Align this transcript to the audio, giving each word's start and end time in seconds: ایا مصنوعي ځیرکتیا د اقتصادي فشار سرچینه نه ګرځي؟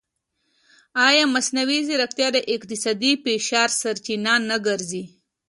ایا 1.07 1.23
مصنوعي 1.35 1.79
ځیرکتیا 1.87 2.27
د 2.33 2.37
اقتصادي 2.55 3.11
فشار 3.23 3.69
سرچینه 3.81 4.33
نه 4.49 4.57
ګرځي؟ 4.67 5.03